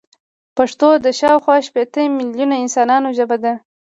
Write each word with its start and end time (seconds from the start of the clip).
پښتو 0.57 0.87
د 1.05 1.07
شاوخوا 1.19 1.57
شپيته 1.67 2.01
ميليونه 2.17 2.55
انسانانو 2.63 3.09
ژبه 3.17 3.37
ده. 3.43 3.53